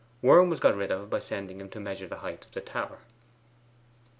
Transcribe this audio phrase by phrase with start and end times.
[0.23, 3.01] Worm was got rid of by sending him to measure the height of the tower.